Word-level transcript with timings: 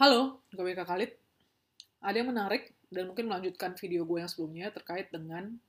Halo, 0.00 0.40
gue 0.48 0.72
Kak 0.72 0.88
Khalid. 0.88 1.12
Ada 2.00 2.24
yang 2.24 2.32
menarik 2.32 2.72
dan 2.88 3.12
mungkin 3.12 3.28
melanjutkan 3.28 3.76
video 3.76 4.08
gue 4.08 4.24
yang 4.24 4.32
sebelumnya 4.32 4.72
terkait 4.72 5.12
dengan 5.12 5.60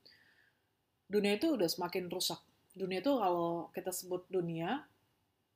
dunia 1.11 1.35
itu 1.35 1.59
udah 1.59 1.67
semakin 1.67 2.07
rusak. 2.07 2.39
Dunia 2.71 3.03
itu 3.03 3.11
kalau 3.11 3.67
kita 3.75 3.91
sebut 3.91 4.23
dunia, 4.31 4.87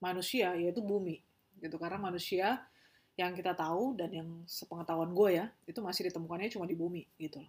manusia 0.04 0.60
yaitu 0.60 0.84
bumi. 0.84 1.24
gitu 1.64 1.80
Karena 1.80 2.04
manusia 2.04 2.68
yang 3.16 3.32
kita 3.32 3.56
tahu 3.56 3.96
dan 3.96 4.12
yang 4.12 4.28
sepengetahuan 4.44 5.16
gue 5.16 5.40
ya, 5.40 5.48
itu 5.72 5.80
masih 5.80 6.12
ditemukannya 6.12 6.52
cuma 6.52 6.68
di 6.68 6.76
bumi 6.76 7.08
gitu 7.16 7.40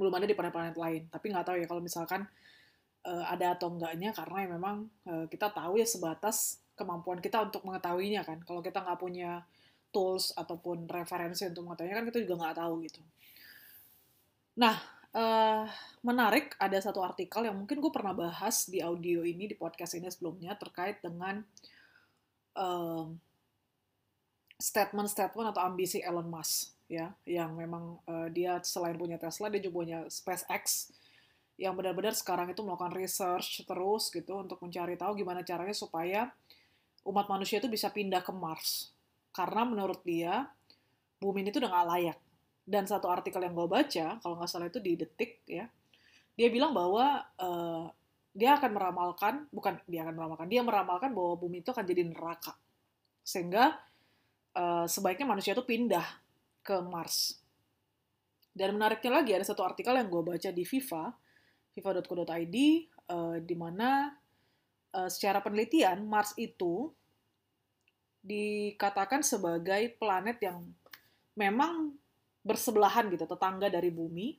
Belum 0.00 0.12
ada 0.16 0.24
di 0.24 0.32
planet-planet 0.32 0.72
lain. 0.72 1.02
Tapi 1.12 1.36
nggak 1.36 1.52
tahu 1.52 1.56
ya 1.60 1.68
kalau 1.68 1.84
misalkan 1.84 2.24
uh, 3.04 3.28
ada 3.28 3.60
atau 3.60 3.68
enggaknya 3.68 4.16
karena 4.16 4.40
ya 4.40 4.48
memang 4.56 4.88
uh, 5.04 5.28
kita 5.28 5.52
tahu 5.52 5.76
ya 5.76 5.84
sebatas 5.84 6.64
kemampuan 6.80 7.20
kita 7.20 7.44
untuk 7.44 7.60
mengetahuinya 7.68 8.24
kan. 8.24 8.40
Kalau 8.40 8.64
kita 8.64 8.80
nggak 8.80 8.96
punya 8.96 9.44
tools 9.92 10.32
ataupun 10.34 10.88
referensi 10.88 11.44
untuk 11.46 11.68
mengetahuinya 11.68 11.96
kan 12.00 12.06
kita 12.08 12.18
juga 12.24 12.34
nggak 12.42 12.56
tahu 12.58 12.74
gitu. 12.88 13.02
Nah, 14.58 14.76
uh, 15.12 15.64
menarik 16.00 16.56
ada 16.56 16.76
satu 16.80 17.04
artikel 17.04 17.44
yang 17.44 17.56
mungkin 17.56 17.78
gue 17.78 17.92
pernah 17.92 18.16
bahas 18.16 18.66
di 18.66 18.80
audio 18.80 19.22
ini 19.22 19.48
di 19.48 19.56
podcast 19.56 19.94
ini 19.96 20.08
sebelumnya 20.08 20.56
terkait 20.56 21.00
dengan 21.04 21.44
statement-statement 24.60 25.46
uh, 25.48 25.52
atau 25.56 25.62
ambisi 25.64 26.04
Elon 26.04 26.28
Musk 26.28 26.76
ya 26.92 27.08
yang 27.24 27.56
memang 27.56 27.96
uh, 28.04 28.28
dia 28.28 28.60
selain 28.60 29.00
punya 29.00 29.16
Tesla 29.16 29.48
dia 29.48 29.64
juga 29.64 29.80
punya 29.80 29.98
SpaceX 30.12 30.92
yang 31.56 31.72
benar-benar 31.72 32.12
sekarang 32.12 32.52
itu 32.52 32.60
melakukan 32.60 32.92
research 32.92 33.64
terus 33.64 34.12
gitu 34.12 34.36
untuk 34.36 34.60
mencari 34.60 35.00
tahu 35.00 35.16
gimana 35.16 35.40
caranya 35.40 35.72
supaya 35.72 36.28
umat 37.08 37.32
manusia 37.32 37.64
itu 37.64 37.72
bisa 37.72 37.88
pindah 37.88 38.20
ke 38.20 38.32
Mars 38.36 38.92
karena 39.32 39.64
menurut 39.64 40.00
dia 40.04 40.46
bumi 41.18 41.42
ini 41.44 41.50
tuh 41.50 41.64
udah 41.64 41.72
gak 41.72 41.88
layak. 41.88 42.18
Dan 42.62 42.86
satu 42.86 43.10
artikel 43.10 43.42
yang 43.42 43.58
gue 43.58 43.66
baca, 43.66 44.22
kalau 44.22 44.38
nggak 44.38 44.46
salah 44.46 44.70
itu 44.70 44.78
di 44.78 44.94
Detik 44.94 45.42
ya, 45.50 45.66
dia 46.38 46.48
bilang 46.48 46.70
bahwa 46.70 47.26
uh, 47.42 47.90
dia 48.32 48.54
akan 48.54 48.70
meramalkan, 48.70 49.34
bukan 49.50 49.82
dia 49.90 50.06
akan 50.06 50.14
meramalkan, 50.14 50.46
dia 50.46 50.62
meramalkan 50.62 51.10
bahwa 51.10 51.34
bumi 51.42 51.60
itu 51.60 51.74
akan 51.74 51.84
jadi 51.84 52.06
neraka. 52.06 52.54
Sehingga 53.26 53.76
uh, 54.54 54.86
sebaiknya 54.86 55.26
manusia 55.26 55.52
itu 55.52 55.66
pindah 55.66 56.06
ke 56.62 56.78
Mars. 56.80 57.42
Dan 58.52 58.76
menariknya 58.76 59.10
lagi 59.20 59.32
ada 59.34 59.44
satu 59.44 59.64
artikel 59.64 59.96
yang 59.96 60.06
gue 60.06 60.22
baca 60.22 60.48
di 60.52 60.64
FIFA, 60.64 61.12
fifa.co.id, 61.72 62.28
uh, 62.28 62.56
eh, 63.10 63.36
di 63.40 63.56
mana 63.56 64.12
uh, 64.92 65.08
secara 65.08 65.40
penelitian 65.40 66.04
Mars 66.04 66.36
itu 66.36 66.92
dikatakan 68.22 69.26
sebagai 69.26 69.98
planet 69.98 70.38
yang 70.38 70.62
memang 71.34 71.92
bersebelahan 72.46 73.10
gitu, 73.10 73.26
tetangga 73.26 73.66
dari 73.66 73.90
bumi, 73.90 74.38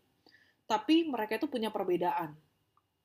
tapi 0.64 1.08
mereka 1.08 1.36
itu 1.36 1.52
punya 1.52 1.70
perbedaan. 1.70 2.36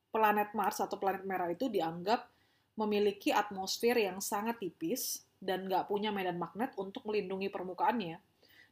Planet 0.08 0.54
Mars 0.56 0.80
atau 0.80 0.96
planet 0.96 1.26
merah 1.26 1.50
itu 1.50 1.68
dianggap 1.68 2.30
memiliki 2.78 3.34
atmosfer 3.34 3.98
yang 3.98 4.22
sangat 4.22 4.62
tipis 4.62 5.26
dan 5.42 5.66
nggak 5.66 5.90
punya 5.90 6.14
medan 6.14 6.38
magnet 6.38 6.72
untuk 6.78 7.04
melindungi 7.04 7.50
permukaannya 7.50 8.16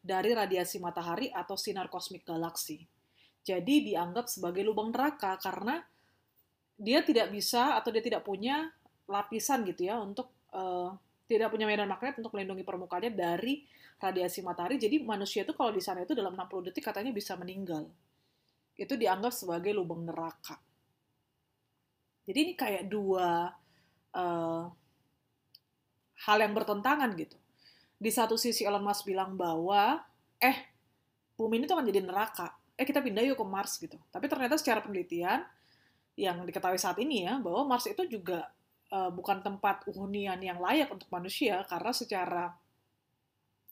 dari 0.01 0.31
radiasi 0.31 0.79
matahari 0.79 1.29
atau 1.35 1.59
sinar 1.59 1.91
kosmik 1.91 2.23
galaksi. 2.23 2.87
Jadi 3.43 3.91
dianggap 3.91 4.31
sebagai 4.31 4.63
lubang 4.63 4.95
neraka 4.95 5.39
karena 5.39 5.83
dia 6.79 7.03
tidak 7.03 7.35
bisa 7.35 7.75
atau 7.79 7.91
dia 7.91 8.03
tidak 8.03 8.23
punya 8.23 8.71
lapisan 9.07 9.67
gitu 9.67 9.87
ya 9.87 9.99
untuk 10.03 10.31
uh, 10.55 10.95
tidak 11.27 11.51
punya 11.51 11.67
medan 11.67 11.91
magnet 11.91 12.15
untuk 12.23 12.33
melindungi 12.35 12.63
permukaannya 12.63 13.13
dari 13.13 13.67
radiasi 13.99 14.41
matahari. 14.47 14.79
Jadi 14.79 15.03
manusia 15.03 15.43
itu 15.43 15.53
kalau 15.53 15.75
di 15.75 15.83
sana 15.83 16.07
itu 16.07 16.15
dalam 16.15 16.39
60 16.39 16.71
detik 16.71 16.87
katanya 16.87 17.11
bisa 17.11 17.35
meninggal. 17.35 17.91
Itu 18.79 18.95
dianggap 18.95 19.35
sebagai 19.35 19.75
lubang 19.75 20.07
neraka. 20.07 20.57
Jadi 22.27 22.39
ini 22.43 22.53
kayak 22.59 22.91
dua 22.91 23.51
uh, 24.15 24.65
hal 26.27 26.39
yang 26.41 26.53
bertentangan 26.55 27.11
gitu. 27.19 27.37
Di 27.97 28.11
satu 28.13 28.37
sisi 28.37 28.67
Elon 28.67 28.85
Musk 28.85 29.09
bilang 29.09 29.39
bahwa, 29.39 30.05
eh, 30.43 30.69
bumi 31.39 31.63
ini 31.63 31.65
tuh 31.65 31.79
akan 31.79 31.87
jadi 31.89 32.03
neraka. 32.05 32.53
Eh, 32.77 32.85
kita 32.85 33.01
pindah 33.01 33.25
yuk 33.25 33.41
ke 33.41 33.47
Mars 33.47 33.81
gitu. 33.81 33.97
Tapi 34.13 34.29
ternyata 34.29 34.61
secara 34.61 34.85
penelitian, 34.85 35.47
yang 36.17 36.45
diketahui 36.45 36.81
saat 36.81 36.97
ini 37.01 37.25
ya, 37.25 37.37
bahwa 37.41 37.77
Mars 37.77 37.89
itu 37.89 38.05
juga 38.09 38.49
uh, 38.93 39.11
bukan 39.11 39.43
tempat 39.43 39.87
hunian 39.95 40.39
yang 40.43 40.59
layak 40.59 40.91
untuk 40.93 41.09
manusia 41.11 41.63
karena 41.67 41.93
secara 41.95 42.45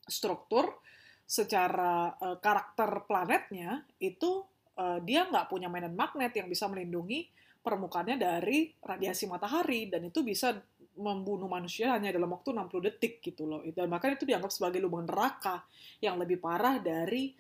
struktur, 0.05 0.81
secara 1.25 2.13
uh, 2.21 2.37
karakter 2.39 3.09
planetnya 3.09 3.85
itu 4.01 4.45
uh, 4.77 5.01
dia 5.01 5.27
nggak 5.29 5.49
punya 5.49 5.73
mainan 5.73 5.97
magnet 5.97 6.35
yang 6.37 6.51
bisa 6.51 6.69
melindungi 6.69 7.27
permukaannya 7.65 8.21
dari 8.21 8.69
radiasi 8.77 9.25
matahari 9.25 9.89
dan 9.89 10.05
itu 10.05 10.21
bisa 10.21 10.53
membunuh 10.95 11.51
manusia 11.51 11.91
hanya 11.97 12.15
dalam 12.15 12.31
waktu 12.31 12.55
60 12.55 12.87
detik 12.93 13.19
gitu 13.25 13.49
loh. 13.49 13.65
Dan 13.67 13.91
bahkan 13.91 14.15
itu 14.15 14.29
dianggap 14.29 14.53
sebagai 14.53 14.79
lubang 14.79 15.09
neraka 15.09 15.65
yang 15.99 16.21
lebih 16.21 16.39
parah 16.39 16.79
dari 16.79 17.35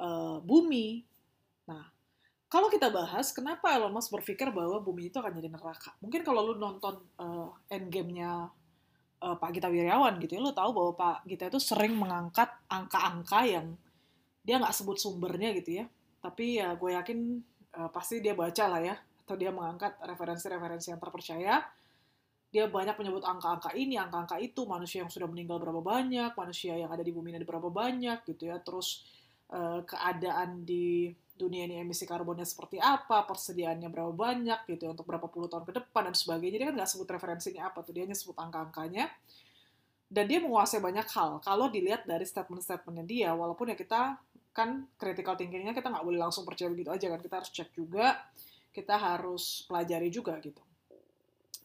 uh, 0.00 0.42
bumi. 0.42 1.04
Nah, 1.70 1.84
kalau 2.56 2.72
kita 2.72 2.88
bahas 2.88 3.36
kenapa 3.36 3.68
Elon 3.76 3.92
Musk 3.92 4.16
berpikir 4.16 4.48
bahwa 4.48 4.80
bumi 4.80 5.12
itu 5.12 5.20
akan 5.20 5.28
jadi 5.28 5.52
neraka. 5.52 5.92
Mungkin 6.00 6.24
kalau 6.24 6.40
lu 6.40 6.54
nonton 6.56 6.96
uh, 7.20 7.52
endgame-nya 7.68 8.48
uh, 9.20 9.36
Pak 9.36 9.52
Gita 9.52 9.68
Wirjawan 9.68 10.16
gitu 10.24 10.40
ya, 10.40 10.40
lu 10.40 10.56
tahu 10.56 10.72
bahwa 10.72 10.92
Pak 10.96 11.28
Gita 11.28 11.52
itu 11.52 11.60
sering 11.60 11.92
mengangkat 11.92 12.48
angka-angka 12.72 13.44
yang 13.44 13.76
dia 14.40 14.56
nggak 14.56 14.72
sebut 14.72 14.96
sumbernya 14.96 15.52
gitu 15.52 15.84
ya. 15.84 15.86
Tapi 16.24 16.56
ya 16.56 16.72
gue 16.80 16.96
yakin 16.96 17.44
uh, 17.76 17.92
pasti 17.92 18.24
dia 18.24 18.32
baca 18.32 18.64
lah 18.72 18.80
ya, 18.80 18.96
atau 18.96 19.36
dia 19.36 19.52
mengangkat 19.52 20.00
referensi-referensi 20.00 20.96
yang 20.96 21.00
terpercaya. 21.02 21.60
Dia 22.48 22.72
banyak 22.72 22.96
menyebut 22.96 23.20
angka-angka 23.20 23.76
ini, 23.76 24.00
angka-angka 24.00 24.40
itu, 24.40 24.64
manusia 24.64 25.04
yang 25.04 25.12
sudah 25.12 25.28
meninggal 25.28 25.60
berapa 25.60 25.84
banyak, 25.84 26.32
manusia 26.32 26.72
yang 26.72 26.88
ada 26.88 27.04
di 27.04 27.12
bumi 27.12 27.36
ini 27.36 27.44
ada 27.44 27.48
berapa 27.52 27.68
banyak 27.68 28.24
gitu 28.24 28.48
ya. 28.48 28.56
Terus 28.64 29.04
uh, 29.52 29.82
keadaan 29.86 30.64
di 30.66 31.10
dunia 31.36 31.68
ini 31.68 31.84
emisi 31.84 32.08
karbonnya 32.08 32.48
seperti 32.48 32.80
apa, 32.80 33.28
persediaannya 33.28 33.92
berapa 33.92 34.08
banyak 34.08 34.64
gitu 34.72 34.88
ya, 34.88 34.90
untuk 34.96 35.04
berapa 35.04 35.28
puluh 35.28 35.52
tahun 35.52 35.68
ke 35.68 35.72
depan 35.84 36.08
dan 36.08 36.16
sebagainya. 36.16 36.56
Dia 36.64 36.66
kan 36.72 36.76
nggak 36.80 36.90
sebut 36.90 37.08
referensinya 37.12 37.68
apa 37.68 37.84
tuh, 37.84 37.92
dia 37.92 38.08
hanya 38.08 38.16
sebut 38.16 38.36
angka-angkanya. 38.40 39.12
Dan 40.06 40.24
dia 40.30 40.38
menguasai 40.38 40.78
banyak 40.78 41.04
hal. 41.12 41.42
Kalau 41.42 41.66
dilihat 41.66 42.06
dari 42.06 42.22
statement-statementnya 42.22 43.04
dia, 43.04 43.30
walaupun 43.34 43.74
ya 43.74 43.76
kita 43.76 44.16
kan 44.56 44.88
critical 44.96 45.36
thinkingnya 45.36 45.76
kita 45.76 45.92
nggak 45.92 46.06
boleh 46.06 46.16
langsung 46.16 46.46
percaya 46.48 46.72
begitu 46.72 46.88
aja 46.88 47.12
kan, 47.12 47.20
kita 47.20 47.34
harus 47.42 47.50
cek 47.52 47.68
juga, 47.76 48.16
kita 48.72 48.94
harus 48.96 49.66
pelajari 49.68 50.08
juga 50.08 50.38
gitu. 50.40 50.62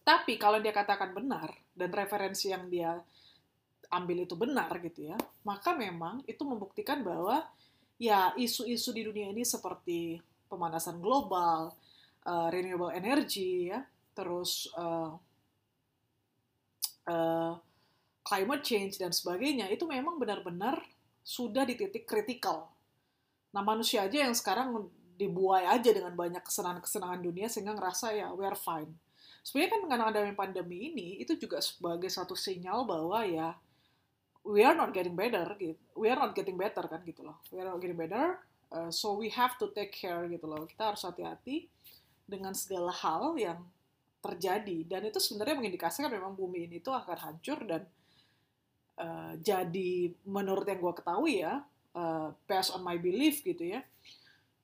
Tapi 0.02 0.36
kalau 0.42 0.60
dia 0.60 0.74
katakan 0.74 1.14
benar 1.14 1.54
dan 1.78 1.94
referensi 1.94 2.52
yang 2.52 2.68
dia 2.68 2.98
ambil 3.94 4.26
itu 4.26 4.36
benar 4.36 4.74
gitu 4.82 5.14
ya, 5.14 5.16
maka 5.46 5.72
memang 5.78 6.26
itu 6.28 6.42
membuktikan 6.42 7.06
bahwa 7.06 7.46
ya 8.02 8.34
isu-isu 8.34 8.90
di 8.90 9.06
dunia 9.06 9.30
ini 9.30 9.46
seperti 9.46 10.18
pemanasan 10.50 10.98
global, 10.98 11.78
uh, 12.26 12.50
renewable 12.50 12.90
energy 12.90 13.70
ya, 13.70 13.86
terus 14.18 14.66
uh, 14.74 15.14
uh, 17.06 17.54
climate 18.26 18.66
change 18.66 18.98
dan 18.98 19.14
sebagainya 19.14 19.70
itu 19.70 19.86
memang 19.86 20.18
benar-benar 20.18 20.82
sudah 21.22 21.62
di 21.62 21.78
titik 21.78 22.10
kritikal. 22.10 22.74
Nah 23.54 23.62
manusia 23.62 24.10
aja 24.10 24.26
yang 24.26 24.34
sekarang 24.34 24.90
dibuai 25.22 25.70
aja 25.70 25.94
dengan 25.94 26.18
banyak 26.18 26.42
kesenangan-kesenangan 26.42 27.22
dunia 27.22 27.46
sehingga 27.46 27.78
ngerasa 27.78 28.18
ya 28.18 28.34
we 28.34 28.42
are 28.42 28.58
fine. 28.58 28.90
Sebenarnya 29.46 29.70
kan 29.78 29.82
dengan 29.86 30.02
adanya 30.10 30.34
pandemi 30.34 30.90
ini 30.90 31.22
itu 31.22 31.38
juga 31.38 31.62
sebagai 31.62 32.10
satu 32.10 32.34
sinyal 32.34 32.90
bahwa 32.90 33.22
ya 33.30 33.54
we 34.46 34.66
are 34.66 34.74
not 34.74 34.90
getting 34.94 35.14
better 35.14 35.46
gitu. 35.58 35.78
We 35.94 36.10
are 36.10 36.18
not 36.18 36.34
getting 36.34 36.58
better 36.58 36.86
kan 36.90 37.02
gitu 37.06 37.22
loh. 37.22 37.42
We 37.54 37.62
are 37.62 37.70
not 37.70 37.80
getting 37.82 38.00
better 38.00 38.42
uh, 38.74 38.90
so 38.90 39.14
we 39.14 39.30
have 39.30 39.60
to 39.62 39.70
take 39.76 39.94
care 39.94 40.26
gitu 40.26 40.46
loh. 40.50 40.66
Kita 40.66 40.94
harus 40.94 41.04
hati-hati 41.06 41.70
dengan 42.26 42.56
segala 42.56 42.90
hal 42.96 43.36
yang 43.38 43.60
terjadi. 44.22 44.86
Dan 44.88 45.10
itu 45.10 45.18
sebenarnya 45.18 45.58
mengindikasikan 45.58 46.10
memang 46.10 46.34
bumi 46.38 46.70
ini 46.70 46.78
tuh 46.80 46.94
akan 46.94 47.18
hancur 47.18 47.60
dan 47.66 47.82
uh, 49.02 49.34
jadi 49.42 50.14
menurut 50.26 50.66
yang 50.66 50.80
gue 50.80 50.94
ketahui 50.94 51.42
ya 51.42 51.62
uh, 51.98 52.30
based 52.46 52.72
on 52.74 52.86
my 52.86 52.96
belief 53.02 53.42
gitu 53.42 53.66
ya 53.66 53.82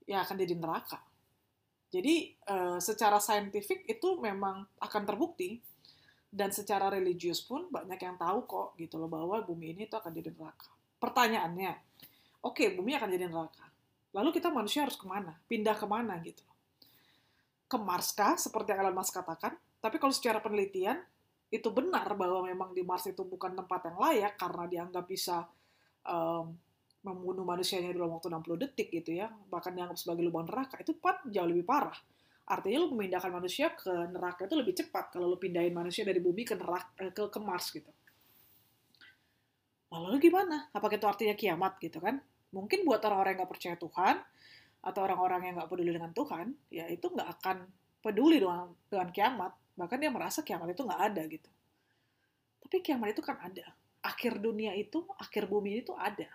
ya 0.08 0.24
akan 0.24 0.36
jadi 0.40 0.56
neraka. 0.56 1.04
Jadi 1.88 2.36
uh, 2.52 2.80
secara 2.84 3.20
saintifik 3.20 3.88
itu 3.88 4.20
memang 4.20 4.68
akan 4.80 5.04
terbukti 5.08 5.64
dan 6.28 6.52
secara 6.52 6.92
religius 6.92 7.40
pun 7.40 7.72
banyak 7.72 7.98
yang 7.98 8.20
tahu 8.20 8.44
kok 8.44 8.68
gitu 8.76 9.00
loh 9.00 9.08
bahwa 9.08 9.40
bumi 9.44 9.74
ini 9.74 9.88
tuh 9.88 10.04
akan 10.04 10.12
jadi 10.12 10.32
neraka. 10.36 10.70
Pertanyaannya, 11.00 11.72
oke 12.44 12.58
okay, 12.58 12.68
bumi 12.76 12.98
akan 13.00 13.10
jadi 13.10 13.26
neraka. 13.32 13.66
Lalu 14.16 14.30
kita 14.36 14.52
manusia 14.52 14.84
harus 14.84 14.98
ke 15.00 15.06
mana? 15.08 15.36
Pindah 15.48 15.76
ke 15.78 15.88
mana 15.88 16.18
gitu. 16.24 16.44
Ke 17.68 17.78
Mars 17.80 18.16
kah 18.16 18.40
seperti 18.40 18.74
yang 18.76 18.88
Elon 18.88 18.96
Musk 18.96 19.16
katakan? 19.16 19.56
Tapi 19.78 19.96
kalau 20.00 20.14
secara 20.16 20.40
penelitian 20.40 21.00
itu 21.48 21.72
benar 21.72 22.08
bahwa 22.18 22.44
memang 22.44 22.76
di 22.76 22.84
Mars 22.84 23.08
itu 23.08 23.24
bukan 23.24 23.56
tempat 23.56 23.88
yang 23.88 23.98
layak 24.00 24.34
karena 24.36 24.64
dianggap 24.68 25.06
bisa 25.08 25.48
um, 26.04 26.56
membunuh 27.08 27.48
manusianya 27.48 27.96
dalam 27.96 28.20
waktu 28.20 28.28
60 28.28 28.64
detik 28.68 28.92
gitu 28.92 29.16
ya, 29.16 29.32
bahkan 29.48 29.72
dianggap 29.72 29.96
sebagai 29.96 30.28
lubang 30.28 30.44
neraka, 30.44 30.76
itu 30.84 30.92
pan 31.00 31.16
jauh 31.32 31.48
lebih 31.48 31.64
parah. 31.64 31.96
Artinya 32.48 32.88
lu 32.88 32.96
memindahkan 32.96 33.28
manusia 33.28 33.76
ke 33.76 33.92
neraka 33.92 34.48
itu 34.48 34.56
lebih 34.56 34.72
cepat 34.72 35.12
kalau 35.12 35.28
lu 35.28 35.38
pindahin 35.38 35.76
manusia 35.76 36.08
dari 36.08 36.24
bumi 36.24 36.48
ke 36.48 36.56
neraka 36.56 36.88
eh, 37.04 37.12
ke, 37.12 37.28
ke 37.28 37.40
Mars 37.44 37.76
gitu. 37.76 37.92
Lalu 39.92 40.20
gimana? 40.20 40.72
Apakah 40.72 40.96
itu 40.96 41.08
artinya 41.08 41.36
kiamat 41.36 41.80
gitu 41.84 42.00
kan? 42.00 42.20
Mungkin 42.56 42.88
buat 42.88 43.04
orang-orang 43.04 43.36
yang 43.36 43.40
nggak 43.44 43.52
percaya 43.52 43.76
Tuhan 43.76 44.16
atau 44.80 45.00
orang-orang 45.04 45.42
yang 45.52 45.54
nggak 45.60 45.70
peduli 45.72 45.92
dengan 45.92 46.12
Tuhan, 46.16 46.48
ya 46.72 46.88
itu 46.88 47.12
nggak 47.12 47.30
akan 47.40 47.58
peduli 48.00 48.40
dengan, 48.40 48.72
dengan 48.88 49.10
kiamat. 49.12 49.52
Bahkan 49.76 49.98
dia 50.00 50.12
merasa 50.12 50.40
kiamat 50.44 50.72
itu 50.72 50.88
nggak 50.88 51.02
ada 51.12 51.24
gitu. 51.28 51.50
Tapi 52.64 52.76
kiamat 52.80 53.12
itu 53.12 53.24
kan 53.24 53.36
ada. 53.44 53.76
Akhir 54.04 54.40
dunia 54.40 54.72
itu, 54.76 55.04
akhir 55.20 55.52
bumi 55.52 55.84
itu 55.84 55.92
ada. 56.00 56.32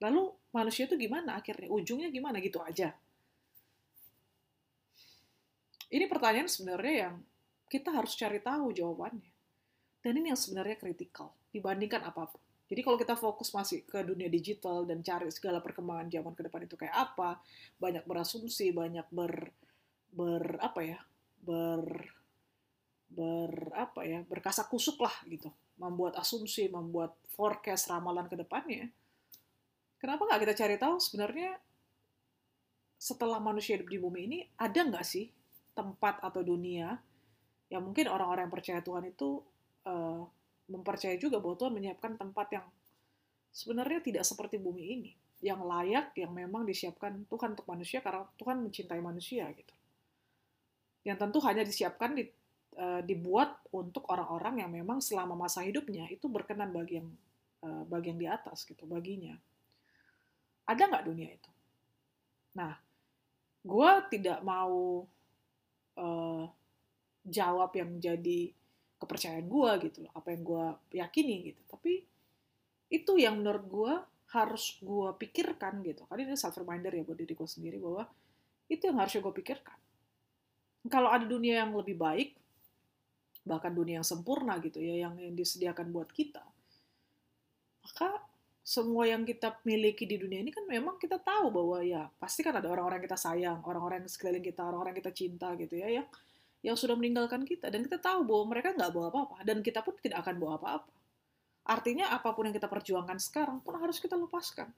Lalu 0.00 0.32
manusia 0.52 0.88
itu 0.88 0.96
gimana 0.96 1.36
akhirnya? 1.36 1.68
Ujungnya 1.68 2.08
gimana 2.08 2.40
gitu 2.40 2.60
aja. 2.64 2.96
Ini 5.92 6.08
pertanyaan 6.08 6.48
sebenarnya 6.48 6.94
yang 7.08 7.14
kita 7.68 7.92
harus 7.92 8.16
cari 8.16 8.40
tahu 8.40 8.72
jawabannya. 8.72 9.28
Dan 10.00 10.12
ini 10.18 10.32
yang 10.32 10.40
sebenarnya 10.40 10.80
kritikal 10.80 11.36
dibandingkan 11.52 12.00
apa 12.08 12.32
pun. 12.32 12.40
Jadi 12.72 12.80
kalau 12.80 12.96
kita 12.96 13.12
fokus 13.20 13.52
masih 13.52 13.84
ke 13.84 14.00
dunia 14.00 14.32
digital 14.32 14.88
dan 14.88 15.04
cari 15.04 15.28
segala 15.28 15.60
perkembangan 15.60 16.08
zaman 16.08 16.32
ke 16.32 16.42
depan 16.48 16.64
itu 16.64 16.74
kayak 16.80 16.96
apa, 16.96 17.36
banyak 17.76 18.08
berasumsi, 18.08 18.72
banyak 18.72 19.04
ber 19.12 19.52
ber 20.08 20.56
apa 20.56 20.80
ya, 20.80 20.98
ber 21.44 21.84
ber 23.12 23.52
apa 23.76 24.00
ya, 24.08 24.24
berkasak 24.24 24.72
kusuk 24.72 25.04
lah 25.04 25.12
gitu, 25.28 25.52
membuat 25.76 26.16
asumsi, 26.16 26.72
membuat 26.72 27.12
forecast 27.36 27.92
ramalan 27.92 28.24
ke 28.24 28.40
depannya. 28.40 28.88
Kenapa 30.00 30.24
nggak 30.24 30.40
kita 30.48 30.54
cari 30.64 30.76
tahu 30.80 30.96
sebenarnya 30.96 31.60
setelah 32.96 33.36
manusia 33.36 33.76
hidup 33.76 33.92
di 33.92 33.98
bumi 34.00 34.20
ini 34.24 34.38
ada 34.56 34.80
nggak 34.80 35.04
sih 35.04 35.28
tempat 35.72 36.20
atau 36.20 36.44
dunia 36.44 37.00
yang 37.72 37.82
mungkin 37.88 38.04
orang-orang 38.12 38.48
yang 38.48 38.54
percaya 38.54 38.80
Tuhan 38.84 39.08
itu 39.08 39.40
uh, 39.88 40.22
mempercayai 40.68 41.16
juga 41.16 41.40
bahwa 41.40 41.56
Tuhan 41.56 41.72
menyiapkan 41.72 42.20
tempat 42.20 42.46
yang 42.52 42.66
sebenarnya 43.52 44.00
tidak 44.04 44.24
seperti 44.28 44.60
bumi 44.60 44.84
ini, 44.96 45.12
yang 45.40 45.64
layak, 45.64 46.12
yang 46.16 46.32
memang 46.32 46.68
disiapkan 46.68 47.24
Tuhan 47.28 47.56
untuk 47.56 47.64
manusia 47.68 48.04
karena 48.04 48.28
Tuhan 48.36 48.60
mencintai 48.64 49.00
manusia 49.00 49.48
gitu. 49.52 49.74
Yang 51.08 51.18
tentu 51.28 51.38
hanya 51.48 51.64
disiapkan 51.64 52.12
di, 52.12 52.28
uh, 52.76 53.00
dibuat 53.00 53.60
untuk 53.72 54.04
orang-orang 54.12 54.64
yang 54.64 54.70
memang 54.70 55.00
selama 55.00 55.36
masa 55.36 55.64
hidupnya 55.64 56.08
itu 56.12 56.28
berkenan 56.28 56.70
bagi 56.72 57.00
yang 57.00 57.08
uh, 57.64 57.84
bagi 57.88 58.12
yang 58.12 58.20
di 58.20 58.28
atas 58.28 58.68
gitu, 58.68 58.84
baginya. 58.84 59.36
Ada 60.68 60.92
nggak 60.92 61.04
dunia 61.08 61.28
itu? 61.32 61.50
Nah, 62.56 62.76
gue 63.64 63.90
tidak 64.12 64.44
mau 64.44 65.04
uh, 65.98 66.44
jawab 67.26 67.70
yang 67.76 67.98
jadi 68.02 68.50
kepercayaan 68.98 69.46
gue 69.50 69.70
gitu 69.90 69.98
loh, 70.06 70.12
apa 70.14 70.30
yang 70.30 70.42
gue 70.46 70.64
yakini 70.94 71.50
gitu. 71.50 71.62
Tapi 71.66 71.92
itu 72.92 73.12
yang 73.18 73.42
menurut 73.42 73.64
gue 73.66 73.92
harus 74.32 74.78
gue 74.78 75.08
pikirkan 75.18 75.82
gitu. 75.82 76.06
Karena 76.06 76.32
ini 76.32 76.38
self 76.38 76.56
reminder 76.56 76.94
ya 76.94 77.02
buat 77.02 77.18
diri 77.18 77.34
gue 77.34 77.48
sendiri 77.48 77.76
bahwa 77.82 78.06
itu 78.70 78.82
yang 78.88 78.96
harusnya 78.96 79.20
gue 79.20 79.34
pikirkan. 79.42 79.78
Kalau 80.86 81.10
ada 81.10 81.26
dunia 81.26 81.62
yang 81.62 81.74
lebih 81.74 81.94
baik, 81.94 82.34
bahkan 83.42 83.74
dunia 83.74 84.00
yang 84.02 84.06
sempurna 84.06 84.58
gitu 84.62 84.78
ya, 84.78 85.06
yang, 85.06 85.14
yang 85.18 85.34
disediakan 85.34 85.90
buat 85.90 86.10
kita, 86.10 86.42
maka 87.82 88.22
semua 88.62 89.10
yang 89.10 89.26
kita 89.26 89.58
miliki 89.66 90.06
di 90.06 90.22
dunia 90.22 90.38
ini 90.38 90.54
kan 90.54 90.62
memang 90.70 90.94
kita 90.94 91.18
tahu 91.18 91.50
bahwa 91.50 91.82
ya 91.82 92.06
pasti 92.22 92.46
kan 92.46 92.54
ada 92.54 92.70
orang-orang 92.70 93.02
kita 93.02 93.18
sayang, 93.18 93.58
orang-orang 93.66 94.06
yang 94.06 94.10
sekeliling 94.10 94.46
kita, 94.46 94.62
orang-orang 94.62 94.94
kita 94.94 95.10
cinta 95.10 95.50
gitu 95.58 95.82
ya 95.82 95.90
yang 95.90 96.06
yang 96.62 96.78
sudah 96.78 96.94
meninggalkan 96.94 97.42
kita 97.42 97.66
dan 97.74 97.82
kita 97.82 97.98
tahu 97.98 98.22
bahwa 98.22 98.54
mereka 98.54 98.70
nggak 98.70 98.90
bawa 98.94 99.10
apa-apa 99.10 99.42
dan 99.42 99.66
kita 99.66 99.82
pun 99.82 99.98
tidak 99.98 100.22
akan 100.22 100.38
bawa 100.38 100.62
apa-apa. 100.62 100.94
Artinya 101.62 102.14
apa 102.14 102.30
pun 102.30 102.46
yang 102.46 102.54
kita 102.54 102.70
perjuangkan 102.70 103.18
sekarang 103.18 103.58
pun 103.66 103.74
harus 103.82 103.98
kita 103.98 104.14
lepaskan. 104.14 104.70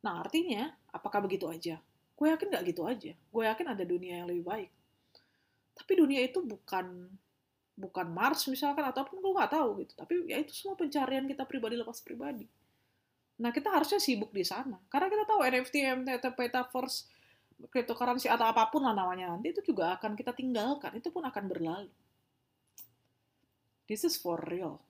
Nah 0.00 0.24
artinya 0.24 0.72
apakah 0.96 1.20
begitu 1.20 1.44
aja? 1.52 1.76
Gue 2.16 2.32
yakin 2.32 2.48
nggak 2.48 2.64
gitu 2.72 2.88
aja. 2.88 3.12
Gue 3.12 3.44
yakin 3.44 3.66
ada 3.76 3.84
dunia 3.84 4.24
yang 4.24 4.32
lebih 4.32 4.48
baik. 4.48 4.70
Tapi 5.76 5.92
dunia 5.92 6.24
itu 6.24 6.40
bukan 6.40 7.12
bukan 7.76 8.08
Mars 8.08 8.48
misalkan 8.48 8.82
ataupun 8.88 9.20
gue 9.20 9.32
nggak 9.36 9.52
tahu 9.52 9.84
gitu. 9.84 9.92
Tapi 9.92 10.32
ya 10.32 10.40
itu 10.40 10.52
semua 10.56 10.74
pencarian 10.80 11.28
kita 11.28 11.44
pribadi 11.44 11.76
lepas 11.76 12.00
pribadi. 12.00 12.48
Nah 13.44 13.52
kita 13.52 13.68
harusnya 13.68 14.00
sibuk 14.00 14.32
di 14.32 14.42
sana. 14.42 14.80
Karena 14.88 15.12
kita 15.12 15.24
tahu 15.28 15.40
NFT, 15.44 15.74
MTT, 16.02 16.24
Metaverse, 16.32 16.98
cryptocurrency 17.68 18.32
atau 18.32 18.48
apa 18.48 18.68
pun 18.72 18.84
lah 18.84 18.96
namanya 18.96 19.32
nanti 19.32 19.52
itu 19.52 19.60
juga 19.60 20.00
akan 20.00 20.16
kita 20.16 20.32
tinggalkan. 20.32 20.96
Itu 20.96 21.12
pun 21.12 21.28
akan 21.28 21.44
berlalu. 21.44 21.92
This 23.86 24.08
is 24.08 24.16
for 24.16 24.40
real. 24.40 24.80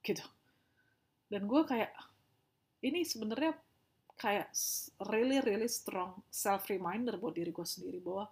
Gitu. 0.00 0.24
Dan 1.28 1.44
gue 1.44 1.62
kayak 1.68 1.92
ini 2.80 3.04
sebenarnya 3.04 3.52
kayak 4.16 4.48
really 5.12 5.44
really 5.44 5.68
strong 5.68 6.24
self 6.32 6.72
reminder 6.72 7.20
buat 7.20 7.36
diri 7.36 7.52
gue 7.52 7.66
sendiri 7.68 8.00
bahwa 8.00 8.24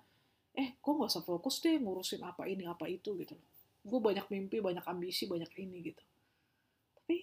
eh 0.56 0.81
gue 0.81 0.92
gak 0.96 1.10
usah 1.12 1.25
fokus 1.26 1.60
deh 1.60 1.76
ngurusin 1.76 2.25
apa 2.25 2.48
ini 2.48 2.64
apa 2.64 2.88
itu 2.88 3.12
gitu 3.20 3.36
loh 3.36 3.48
gue 3.84 4.00
banyak 4.00 4.26
mimpi 4.32 4.64
banyak 4.64 4.82
ambisi 4.88 5.28
banyak 5.28 5.52
ini 5.60 5.92
gitu. 5.92 6.02
Tapi 6.96 7.16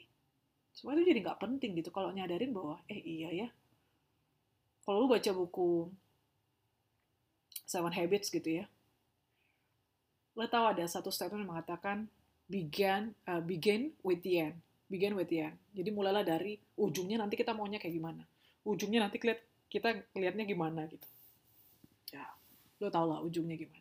semua 0.72 0.94
itu 0.94 1.10
jadi 1.10 1.20
nggak 1.26 1.42
penting 1.42 1.74
gitu. 1.82 1.90
Kalau 1.90 2.14
nyadarin 2.14 2.54
bahwa 2.54 2.78
eh 2.86 3.02
iya 3.02 3.30
ya. 3.34 3.48
Kalau 4.86 5.06
lu 5.06 5.08
baca 5.10 5.32
buku 5.34 5.90
Seven 7.66 7.94
Habits 7.94 8.30
gitu 8.30 8.62
ya. 8.62 8.66
Lo 10.38 10.46
tahu 10.46 10.78
ada 10.78 10.86
satu 10.86 11.10
statement 11.10 11.44
yang 11.44 11.52
mengatakan 11.58 11.98
begin 12.46 13.18
uh, 13.26 13.42
begin 13.42 13.98
with 14.06 14.22
the 14.22 14.54
end. 14.54 14.58
Begin 14.86 15.18
with 15.18 15.34
the 15.34 15.50
end. 15.50 15.58
Jadi 15.74 15.90
mulailah 15.90 16.22
dari 16.22 16.62
ujungnya 16.78 17.18
nanti 17.18 17.34
kita 17.34 17.58
maunya 17.58 17.82
kayak 17.82 17.96
gimana. 17.98 18.24
Ujungnya 18.62 19.10
nanti 19.10 19.18
kita 19.18 19.90
lihatnya 20.14 20.46
gimana 20.46 20.86
gitu. 20.86 21.08
Ya 22.14 22.30
lo 22.78 22.90
tau 22.94 23.06
lah 23.10 23.22
ujungnya 23.26 23.58
gimana 23.58 23.81